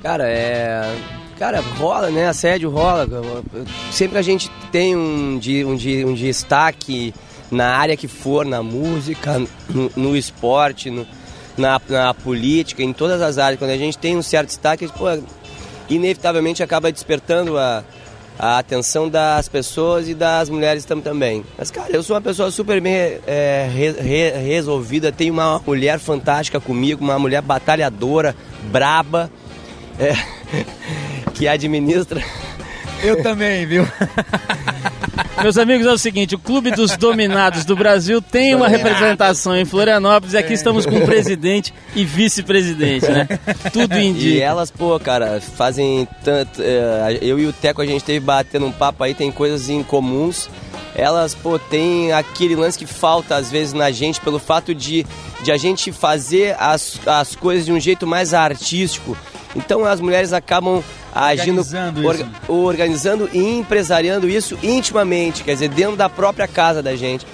[0.03, 0.93] Cara, é.
[1.37, 2.27] Cara, rola, né?
[2.27, 3.07] Assédio rola.
[3.91, 7.13] Sempre a gente tem um, de, um, de, um destaque
[7.51, 11.05] na área que for, na música, no, no esporte, no-
[11.58, 15.05] na, na política, em todas as áreas, quando a gente tem um certo destaque, pô,
[15.89, 17.84] inevitavelmente acaba despertando a,
[18.38, 21.43] a atenção das pessoas e das mulheres tam, também.
[21.58, 25.99] Mas, cara, eu sou uma pessoa super bem é, re- re- resolvida, tenho uma mulher
[25.99, 28.36] fantástica comigo, uma mulher batalhadora,
[28.71, 29.29] braba,
[29.99, 30.13] é,
[31.34, 32.23] que administra.
[33.03, 33.88] Eu também, viu?
[35.41, 39.63] Meus amigos, é o seguinte: o Clube dos Dominados do Brasil tem uma representação em
[39.63, 43.27] Florianópolis e aqui estamos com presidente e vice-presidente, né?
[43.71, 44.43] Tudo E indica.
[44.43, 46.62] elas, pô, cara, fazem tanto.
[46.62, 49.81] é, eu e o Teco, a gente teve batendo um papo aí, tem coisas em
[49.81, 50.49] comuns.
[50.95, 55.05] Elas, pô, tem aquele lance que falta às vezes na gente pelo fato de,
[55.41, 59.15] de a gente fazer as, as coisas de um jeito mais artístico.
[59.55, 62.25] Então as mulheres acabam agindo, Organizando isso.
[62.47, 67.25] organizando e empresariando isso intimamente, quer dizer, dentro da própria casa da gente.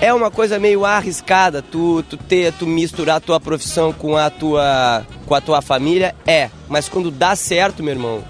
[0.00, 4.30] é uma coisa meio arriscada tu, tu ter, tu misturar a tua profissão com a
[4.30, 6.50] tua, com a tua família, é.
[6.68, 8.22] Mas quando dá certo, meu irmão,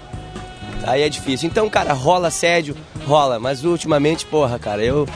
[0.85, 1.47] aí é difícil.
[1.47, 2.75] Então, cara, rola assédio,
[3.07, 3.39] rola.
[3.39, 5.07] Mas ultimamente, porra, cara, eu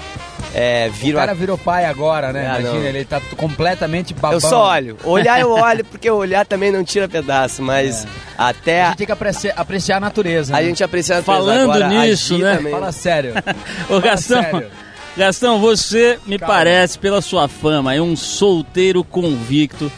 [0.54, 1.36] é, O viro cara a...
[1.36, 2.48] virou pai agora, né?
[2.48, 2.86] Ah, Imagina, não.
[2.88, 4.34] ele tá completamente babão.
[4.34, 4.98] Eu só olho.
[5.06, 8.08] Olhar eu olho, porque olhar também não tira pedaço, mas
[8.38, 10.56] até A a, gente tem que apreciar, apreciar a natureza.
[10.56, 10.66] a né?
[10.68, 11.44] gente aprecia a natureza.
[11.46, 12.56] Falando Agora, nisso, né?
[12.58, 13.34] também- Fala sério.
[13.90, 14.68] Ô Gastão, sério.
[15.16, 16.54] Gastão, você me Calma.
[16.54, 19.92] parece, pela sua fama, é um solteiro convicto.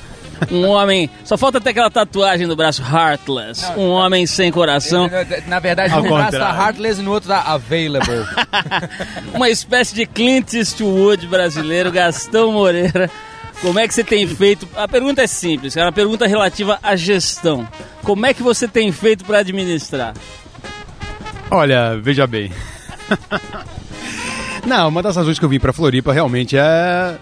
[0.52, 1.10] Um homem.
[1.24, 3.66] Só falta ter aquela tatuagem no braço, Heartless.
[3.78, 5.10] Um homem sem coração.
[5.48, 8.26] Na verdade, Ao um braço tá heartless e no outro tá available.
[9.34, 13.10] Uma espécie de Clint Eastwood brasileiro, Gastão Moreira.
[13.62, 14.68] Como é que você tem feito?
[14.76, 17.68] A pergunta é simples, é uma pergunta relativa à gestão.
[18.04, 20.14] Como é que você tem feito para administrar?
[21.52, 22.52] Olha, veja bem.
[24.66, 27.18] Não, uma das razões que eu vim pra Floripa realmente é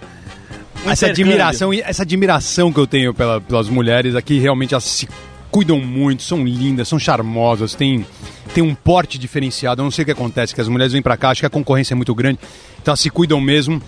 [0.86, 5.08] essa admiração, essa admiração que eu tenho pela- pelas mulheres aqui, realmente elas se
[5.52, 8.06] cuidam muito, são lindas, são charmosas, têm,
[8.54, 9.82] têm um porte diferenciado.
[9.82, 11.50] Eu não sei o que acontece, que as mulheres vêm pra cá, acho que a
[11.50, 12.40] concorrência é muito grande,
[12.82, 13.82] então elas se cuidam mesmo.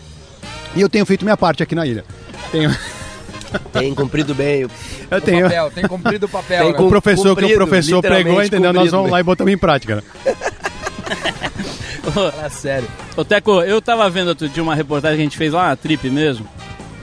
[0.76, 2.04] E eu tenho feito minha parte aqui na ilha.
[2.52, 2.70] Tenho,
[3.74, 4.62] Tem cumprido bem.
[4.62, 4.70] eu
[5.18, 5.44] O tenho.
[5.44, 6.64] papel, tem cumprido o papel.
[6.66, 6.80] Tem né?
[6.80, 8.72] O professor que o Cumprido, professor pregou, entendeu?
[8.72, 8.92] Nós cumprido.
[8.98, 9.96] vamos lá e botamos em prática.
[9.96, 10.04] né?
[12.14, 12.88] Fala sério.
[13.16, 15.76] Ô Teco, eu tava vendo outro dia uma reportagem que a gente fez lá na
[15.76, 16.48] Trip mesmo,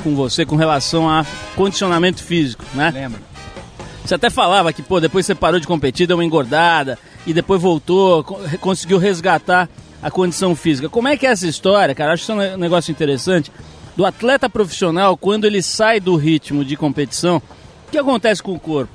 [0.03, 2.91] com você, com relação a condicionamento físico, né?
[2.91, 3.21] Lembra?
[4.05, 7.61] Você até falava que, pô, depois você parou de competir, deu uma engordada, e depois
[7.61, 8.23] voltou,
[8.61, 9.69] conseguiu resgatar
[10.01, 10.89] a condição física.
[10.89, 12.13] Como é que é essa história, cara?
[12.13, 13.51] Acho que isso é um negócio interessante.
[13.97, 17.39] Do atleta profissional, quando ele sai do ritmo de competição,
[17.89, 18.93] o que acontece com o corpo?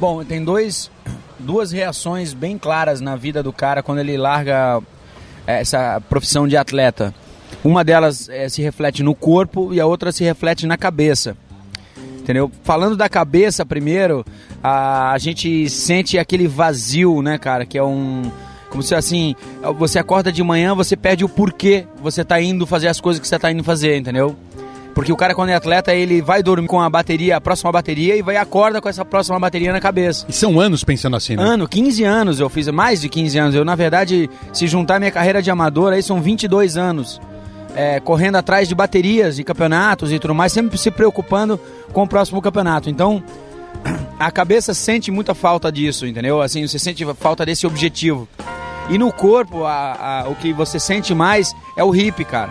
[0.00, 0.90] Bom, tem dois,
[1.38, 4.80] duas reações bem claras na vida do cara quando ele larga
[5.46, 7.12] eh, essa profissão de atleta.
[7.64, 11.36] Uma delas eh, se reflete no corpo e a outra se reflete na cabeça.
[12.20, 12.50] Entendeu?
[12.62, 14.24] Falando da cabeça primeiro,
[14.62, 17.64] a, a gente sente aquele vazio, né, cara?
[17.64, 18.30] Que é um.
[18.68, 19.34] Como se assim,
[19.78, 23.26] você acorda de manhã, você perde o porquê você tá indo fazer as coisas que
[23.26, 24.36] você tá indo fazer, entendeu?
[24.98, 28.16] Porque o cara, quando é atleta, ele vai dormir com a bateria, a próxima bateria,
[28.16, 30.26] e vai acorda com essa próxima bateria na cabeça.
[30.28, 31.42] E são anos pensando assim, né?
[31.42, 33.54] Ano, 15 anos eu fiz, mais de 15 anos.
[33.54, 37.20] Eu, na verdade, se juntar minha carreira de amador, aí são 22 anos.
[37.80, 41.60] É, correndo atrás de baterias, de campeonatos e tudo mais, sempre se preocupando
[41.92, 42.90] com o próximo campeonato.
[42.90, 43.22] Então,
[44.18, 46.42] a cabeça sente muita falta disso, entendeu?
[46.42, 48.26] Assim, você sente falta desse objetivo.
[48.90, 52.50] E no corpo, a- a- o que você sente mais é o hip, cara.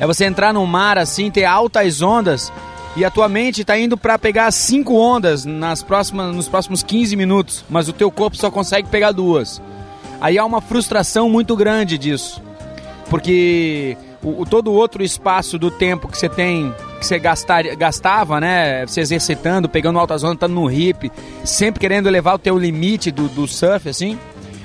[0.00, 2.50] É você entrar no mar assim, ter altas ondas
[2.96, 7.14] e a tua mente tá indo para pegar cinco ondas nas próximas, nos próximos 15
[7.16, 9.60] minutos, mas o teu corpo só consegue pegar duas.
[10.22, 12.42] Aí há uma frustração muito grande disso.
[13.10, 17.62] Porque o, o- todo o outro espaço do tempo que você tem, que você gastar,
[17.76, 18.86] gastava, né?
[18.86, 21.10] Se exercitando, pegando altas ondas, estando no hip,
[21.44, 24.18] sempre querendo elevar o teu limite do, do surf, assim.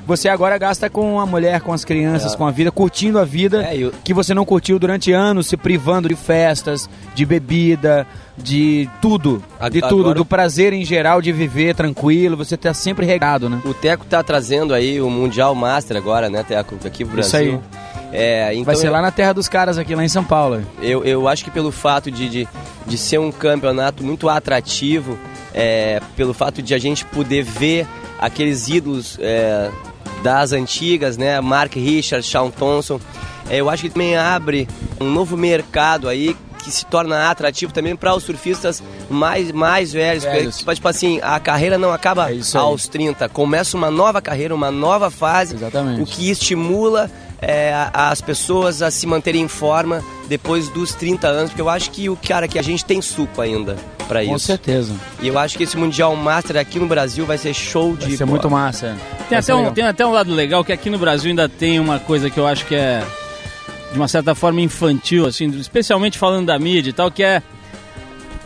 [0.07, 3.63] Você agora gasta com a mulher, com as crianças, com a vida, curtindo a vida
[3.65, 8.05] É, e o- que você não curtiu durante anos, se privando de festas, de bebida,
[8.35, 9.43] de tudo.
[9.59, 13.47] A- De tudo, agora- do prazer em geral de viver tranquilo, você tá sempre regado,
[13.47, 13.61] né?
[13.63, 16.75] O Teco tá trazendo aí o Mundial Master agora, né, Teco?
[16.83, 17.61] Aqui pro Isso Brasil.
[18.11, 20.61] É, então Vai ser eu- lá na terra dos caras, aqui lá em São Paulo.
[20.81, 22.47] Eu, eu acho que pelo fato de, de,
[22.85, 25.17] de ser um campeonato muito atrativo,
[25.53, 27.87] é, pelo fato de a gente poder ver
[28.19, 29.69] aqueles ídolos é,
[30.23, 31.39] das antigas, né?
[31.41, 32.99] Mark Richards, Shawn Thompson,
[33.49, 34.67] é, eu acho que também abre
[34.99, 40.23] um novo mercado aí que se torna atrativo também para os surfistas mais, mais velhos.
[40.23, 40.57] Velhos.
[40.59, 44.69] Tipo, tipo assim, a carreira não acaba É aos 30, começa uma nova carreira, uma
[44.69, 46.01] nova fase, Exatamente.
[46.01, 47.09] o que estimula
[47.41, 51.89] é, as pessoas a se manterem em forma depois dos 30 anos, porque eu acho
[51.91, 53.75] que o cara que a gente tem suco ainda
[54.07, 54.45] para Com isso.
[54.45, 54.93] certeza.
[55.21, 58.11] E eu acho que esse Mundial Master aqui no Brasil vai ser show de Vai
[58.17, 58.29] ser bola.
[58.31, 58.87] muito massa.
[58.87, 59.23] é.
[59.29, 61.97] Tem até, um, tem até um lado legal que aqui no Brasil ainda tem uma
[61.99, 63.03] coisa que eu acho que é
[63.91, 67.41] de uma certa forma infantil, assim, especialmente falando da mídia e tal, que é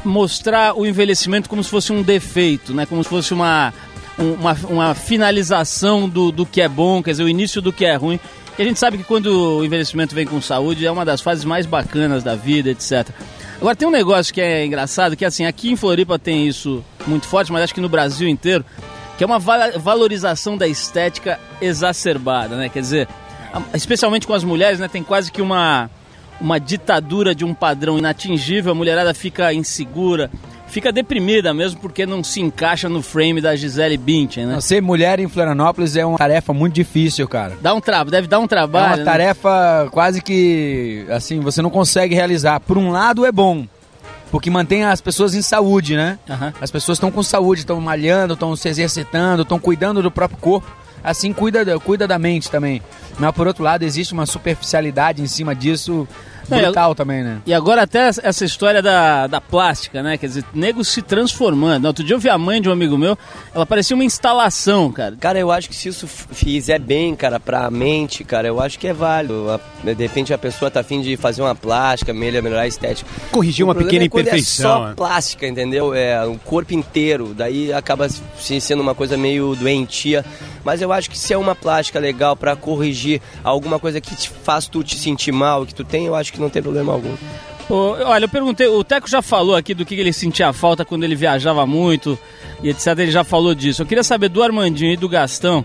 [0.03, 2.86] mostrar o envelhecimento como se fosse um defeito, né?
[2.86, 3.73] Como se fosse uma,
[4.19, 7.86] um- uma, uma finalização do, do que é bom, quer dizer, o início do que
[7.86, 8.19] é ruim.
[8.58, 11.44] E a gente sabe que quando o envelhecimento vem com saúde é uma das fases
[11.44, 13.10] mais bacanas da vida, etc.
[13.60, 17.26] Agora tem um negócio que é engraçado, que assim, aqui em Floripa tem isso muito
[17.26, 18.63] forte, mas acho que no Brasil inteiro,
[19.18, 22.70] que é uma valorização da estética exacerbada, né?
[22.70, 23.08] Quer dizer,
[23.74, 24.88] especialmente com as mulheres, né?
[24.88, 25.89] Tem quase que uma,
[26.39, 30.30] uma ditadura de um padrão inatingível, a mulherada fica insegura,
[30.76, 34.60] fica deprimida mesmo porque não se encaixa no frame da Gisele Bündchen, né?
[34.60, 37.54] Ser mulher em Florianópolis é uma tarefa muito difícil, cara.
[37.62, 38.88] Dá um trabalho, deve dar um É trabalho.
[38.88, 39.04] uma né?
[39.06, 42.60] tarefa quase que, assim, você não consegue realizar.
[42.60, 43.66] Por um lado é bom,
[44.30, 46.20] porque mantém as pessoas em saúde, né?
[46.30, 46.54] Aham.
[46.60, 50.70] As pessoas estão com saúde, estão malhando, estão se exercitando, estão cuidando do próprio corpo.
[51.02, 52.82] Assim, cuida, da- cuida da mente também.
[53.18, 56.06] Mas, por outro lado, existe uma superficialidade em cima disso
[56.49, 57.41] É, brutal também, né?
[57.45, 60.17] E agora até essa história da, da plástica, né?
[60.17, 61.86] Quer dizer, nego se transformando.
[61.86, 63.17] Outro dia eu vi a mãe de um amigo meu,
[63.53, 65.15] ela parecia uma instalação, cara.
[65.19, 68.88] Cara, eu acho que se isso fizer bem, cara, pra mente, cara, eu acho que
[68.88, 69.49] é válido.
[69.49, 73.10] A- De repente a pessoa tá afim de fazer uma plástica, melhor- melhorar a estética.
[73.31, 74.71] Corrigir O uma pequena é quando imperfeição.
[74.71, 74.93] É só é.
[74.95, 75.93] plástica, entendeu?
[75.93, 77.34] É o corpo inteiro.
[77.36, 80.25] Daí acaba se- sendo uma coisa meio doentia.
[80.65, 84.32] Mas eu acho que se é uma plástica legal pra corrigir alguma coisa que te
[84.32, 87.15] faz tu te sentir mal, que tu tem, eu acho que não tem problema algum.
[87.69, 91.04] Ô, olha, eu perguntei, o Teco já falou aqui do que ele sentia falta quando
[91.04, 92.17] ele viajava muito
[92.63, 92.88] e etc.
[92.97, 93.84] Ele já falou disso.
[93.84, 95.63] Eu queria saber do Armandinho e do Gastão.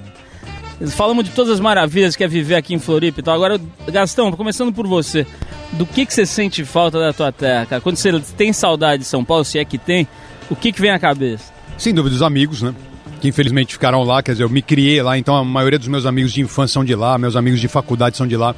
[0.79, 3.35] Eles falamos de todas as maravilhas que é viver aqui em Floripa e tal.
[3.35, 3.59] Agora,
[3.91, 5.27] Gastão, começando por você,
[5.73, 7.81] do que, que você sente falta da tua terra, cara?
[7.81, 10.07] Quando você tem saudade de São Paulo, se é que tem,
[10.51, 11.53] o que, que vem à cabeça?
[11.79, 12.75] Sem dúvida, os amigos, né?
[13.21, 16.07] Que infelizmente ficaram lá, quer dizer, eu me criei lá, então a maioria dos meus
[16.07, 18.55] amigos de infância são de lá, meus amigos de faculdade são de lá.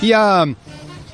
[0.00, 0.46] E a.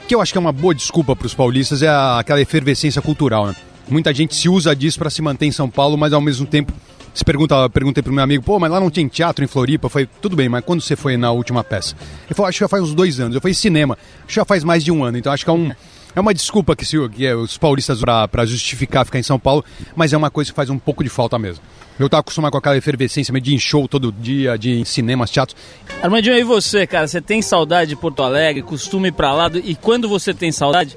[0.07, 3.01] que eu acho que é uma boa desculpa para os paulistas é a- aquela efervescência
[3.01, 3.57] cultural, né?
[3.89, 6.73] Muita gente se usa disso para se manter em São Paulo, mas ao mesmo tempo.
[7.15, 9.89] Se pergunta, perguntei pro meu amigo, pô, mas lá não tem teatro em Floripa?
[9.89, 11.95] Foi tudo bem, mas quando você foi na última peça?
[12.27, 13.35] Ele falou, acho que já faz uns dois anos.
[13.37, 15.17] Eu falei, cinema, acho que já faz mais de um ano.
[15.17, 15.71] Então acho que é um.
[16.17, 18.01] É uma desculpa que, se, que é, os paulistas
[18.31, 19.65] para justificar ficar em São Paulo,
[19.97, 21.63] mas é uma coisa que faz um pouco de falta mesmo.
[21.99, 25.57] Eu tava acostumado com aquela efervescência meio de em show todo dia, de cinemas, teatros.
[26.03, 27.07] Armandinho, e você, cara?
[27.07, 28.63] Você tem saudade de Porto Alegre?
[28.63, 29.49] Costuma ir pra lá?
[29.49, 30.97] Do- E quando você tem saudade,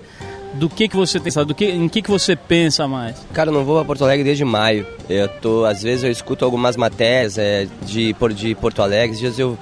[0.55, 1.53] do que, que você tem saudade?
[1.53, 3.15] Do que, em que, que você pensa mais?
[3.33, 4.87] Cara, eu não vou a Porto Alegre desde maio.
[5.07, 9.09] Eu tô, às vezes eu escuto algumas matérias é, de, por- de Porto Alegre.
[9.11, 9.55] Esses dias eu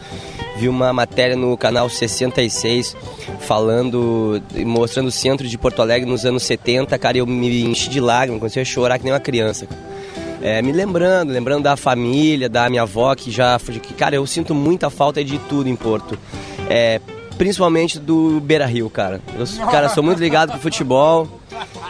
[0.57, 2.95] vi uma matéria no canal 66
[3.41, 6.97] falando, mostrando o centro de Porto Alegre nos anos 70.
[6.97, 9.67] Cara, eu me enchi de lágrimas, comecei a chorar que nem uma criança.
[10.41, 13.57] É, me lembrando, lembrando da família, da minha avó, que já.
[13.59, 16.17] Que, cara, eu sinto muita falta de tudo em Porto.
[16.69, 17.01] É,
[17.37, 19.21] principalmente do Beira Rio, cara.
[19.37, 21.27] Eu, cara, sou muito ligado com futebol.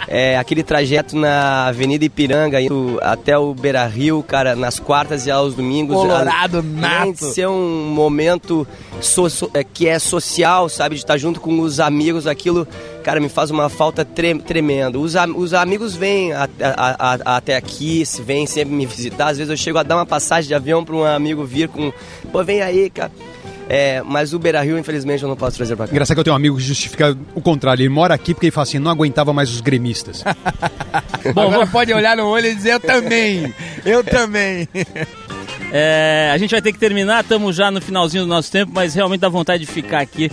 [0.07, 5.31] É, aquele trajeto na Avenida Ipiranga indo até o Beira Rio, cara, nas quartas e
[5.31, 5.95] aos domingos.
[5.95, 6.71] Colorado além
[7.11, 7.25] nato.
[7.33, 8.67] ser um momento
[9.01, 10.95] so- so- é, que é social, sabe?
[10.95, 12.67] De estar junto com os amigos, aquilo,
[13.03, 14.99] cara, me faz uma falta tre tremenda.
[14.99, 19.29] Os, os amigos vêm a- a- a- até aqui, se vêm sempre me visitar.
[19.29, 21.91] Às vezes eu chego a dar uma passagem de avião para um amigo vir com,
[22.31, 23.11] pô, vem aí, cara.
[23.67, 25.91] É, mas o Beira Rio, infelizmente, eu não posso trazer pra cá.
[25.91, 27.81] Engraçado que eu tenho um amigo que justifica o contrário.
[27.81, 30.23] Ele mora aqui porque ele fala assim, não aguentava mais os gremistas.
[31.33, 34.67] Bom, Agora pode olhar no olho e dizer, eu também, eu também.
[35.71, 38.93] É, a gente vai ter que terminar, estamos já no finalzinho do nosso tempo, mas
[38.93, 40.31] realmente dá vontade de ficar aqui.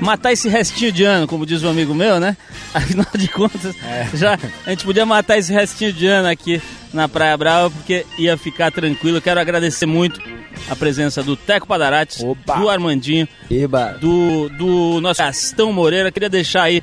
[0.00, 2.36] Matar esse restinho de ano, como diz um amigo meu, né?
[2.72, 3.74] Afinal de contas,
[4.14, 8.36] já a gente podia matar esse restinho de ano aqui na Praia Brava, porque ia
[8.36, 9.20] ficar tranquilo.
[9.20, 10.20] Quero agradecer muito
[10.70, 12.56] a presença do Teco Padarates, Opa!
[12.56, 13.96] do Armandinho, Eba.
[14.00, 16.12] do, do nosso Gastão Moreira.
[16.12, 16.82] Queria deixar aí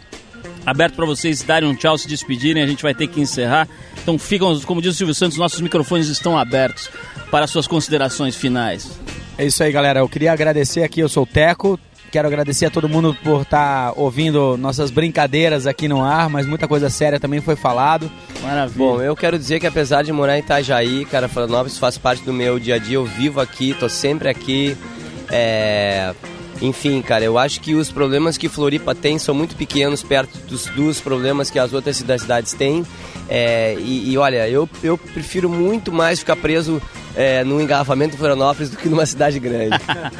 [0.66, 2.64] aberto para vocês darem um tchau, se despedirem.
[2.64, 3.68] A gente vai ter que encerrar.
[4.02, 6.90] Então ficam, como diz o Silvio Santos, nossos microfones estão abertos
[7.32, 8.92] para suas considerações finais.
[9.38, 10.00] É isso aí, galera.
[10.00, 11.80] Eu queria agradecer aqui, eu sou o Teco.
[12.16, 16.66] Quero agradecer a todo mundo por estar ouvindo nossas brincadeiras aqui no ar, mas muita
[16.66, 18.10] coisa séria também foi falado.
[18.42, 18.78] Maravilha.
[18.78, 22.32] Bom, eu quero dizer que apesar de morar em Itajaí, cara, Florianópolis faz parte do
[22.32, 24.78] meu dia a dia, eu vivo aqui, tô sempre aqui.
[25.30, 26.14] É...
[26.62, 30.66] Enfim, cara, eu acho que os problemas que Floripa tem são muito pequenos perto dos,
[30.68, 32.86] dos problemas que as outras cida- cidades têm.
[33.28, 36.82] É, e, e olha, eu, eu prefiro muito mais ficar preso
[37.16, 39.76] é, num engarrafamento em Florianópolis do que numa cidade grande.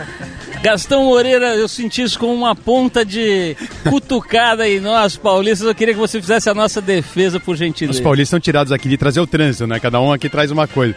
[0.62, 3.56] Gastão Moreira, eu senti isso como uma ponta de
[3.88, 5.68] cutucada em nós, paulistas.
[5.68, 8.02] Eu queria que você fizesse a nossa defesa, por Os gentileza.
[8.02, 9.80] paulistas estão tirados aqui de trazer o trânsito, né?
[9.80, 10.96] Cada um aqui traz uma coisa.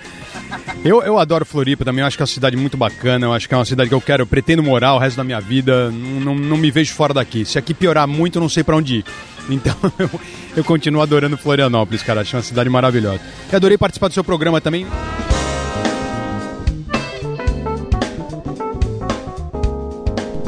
[0.84, 3.48] Eu, eu adoro Floripa também, eu acho que é uma cidade muito bacana, eu acho
[3.48, 5.90] que é uma cidade que eu quero, eu pretendo morar o resto da minha vida,
[5.90, 7.44] não, não, não me vejo fora daqui.
[7.44, 9.04] Se aqui piorar muito, eu não sei pra onde ir.
[9.50, 10.10] Então eu,
[10.58, 13.22] eu continuo adorando Florianópolis, cara, acho uma cidade maravilhosa.
[13.50, 14.86] E adorei participar do seu programa também.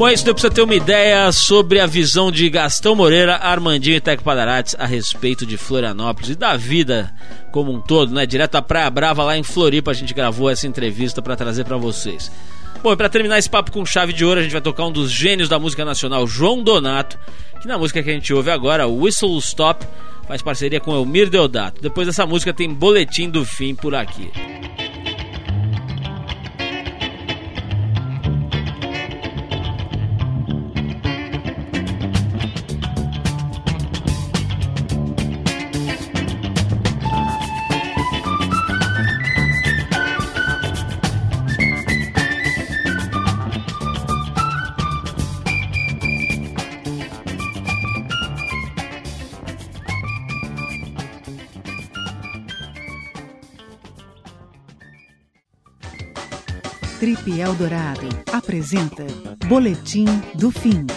[0.01, 3.35] Bom, é isso deu pra você ter uma ideia sobre a visão de Gastão Moreira,
[3.35, 7.13] Armandinho e Teco Padarates a respeito de Florianópolis e da vida
[7.51, 8.25] como um todo, né?
[8.25, 11.77] Direto da Praia Brava lá em Floripa a gente gravou essa entrevista pra trazer pra
[11.77, 12.31] vocês.
[12.81, 14.91] Bom, e pra terminar esse papo com chave de ouro, a gente vai tocar um
[14.91, 17.19] dos gênios da música nacional, João Donato,
[17.61, 19.85] que na música que a gente ouve agora, Whistle Stop,
[20.27, 21.79] faz parceria com Elmir Deodato.
[21.79, 24.31] Depois dessa música tem Boletim do Fim por aqui.
[57.61, 59.05] Eldorado apresenta
[59.47, 60.87] Boletim do Fim.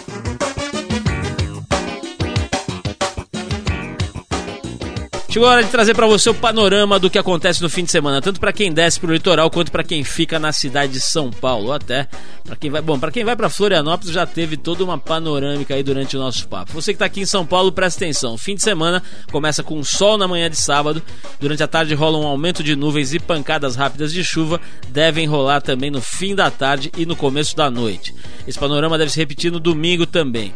[5.35, 7.91] Chegou a hora de trazer para você o panorama do que acontece no fim de
[7.91, 11.29] semana, tanto para quem desce pro litoral quanto para quem fica na cidade de São
[11.29, 12.07] Paulo, ou até
[12.45, 15.83] para quem vai, bom, para quem vai para Florianópolis já teve toda uma panorâmica aí
[15.83, 16.71] durante o nosso papo.
[16.71, 18.37] Você que tá aqui em São Paulo, presta atenção.
[18.37, 21.03] Fim de semana começa com sol na manhã de sábado,
[21.37, 25.59] durante a tarde rola um aumento de nuvens e pancadas rápidas de chuva, devem rolar
[25.59, 28.15] também no fim da tarde e no começo da noite.
[28.47, 30.53] Esse panorama deve se repetir no domingo também.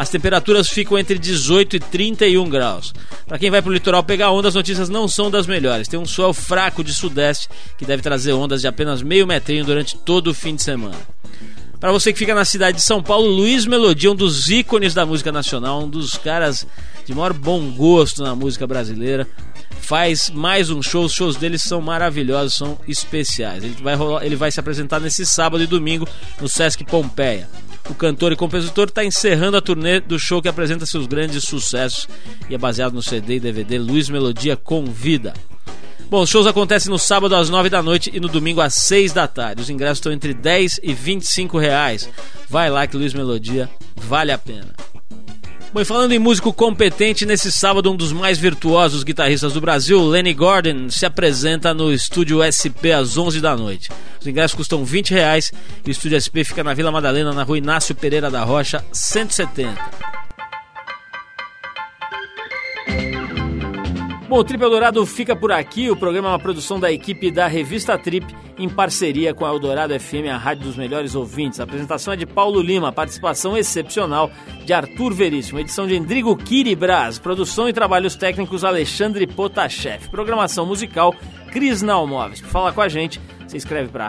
[0.00, 2.94] As temperaturas ficam entre 18 e 31 graus.
[3.26, 5.88] Para quem vai para o litoral pegar onda, as notícias não são das melhores.
[5.88, 9.98] Tem um sol fraco de sudeste que deve trazer ondas de apenas meio metrinho durante
[9.98, 10.96] todo o fim de semana.
[11.78, 15.04] Para você que fica na cidade de São Paulo, Luiz Melodia, um dos ícones da
[15.04, 16.66] música nacional, um dos caras
[17.04, 19.28] de maior bom gosto na música brasileira,
[19.82, 21.04] faz mais um show.
[21.04, 23.62] Os shows dele são maravilhosos, são especiais.
[23.62, 26.08] Ele vai, rolar, ele vai se apresentar nesse sábado e domingo
[26.40, 27.50] no Sesc Pompeia.
[27.90, 32.08] O cantor e compositor está encerrando a turnê do show que apresenta seus grandes sucessos
[32.48, 35.34] e é baseado no CD e DVD Luiz Melodia Convida.
[36.08, 39.12] Bom, os shows acontecem no sábado às 9 da noite e no domingo às 6
[39.12, 39.62] da tarde.
[39.62, 42.08] Os ingressos estão entre 10 e 25 reais.
[42.48, 44.79] Vai lá que Luiz Melodia vale a pena.
[45.72, 50.04] Bom, e falando em músico competente, nesse sábado um dos mais virtuosos guitarristas do Brasil,
[50.04, 53.88] Lenny Gordon, se apresenta no Estúdio SP às 11 da noite.
[54.20, 55.52] Os ingressos custam 20 reais
[55.86, 60.19] e o Estúdio SP fica na Vila Madalena, na rua Inácio Pereira da Rocha, 170.
[64.30, 65.90] Bom, o Trip Eldorado fica por aqui.
[65.90, 68.24] O programa é uma produção da equipe da Revista Trip,
[68.56, 71.58] em parceria com a Eldorado FM, a rádio dos melhores ouvintes.
[71.58, 74.30] A apresentação é de Paulo Lima, participação excepcional
[74.64, 81.12] de Arthur Veríssimo, edição de Endrigo Kiribras, produção e trabalhos técnicos Alexandre Potashev, programação musical
[81.50, 82.40] Cris Nalmoves.
[82.40, 84.08] Para falar com a gente, você escreve para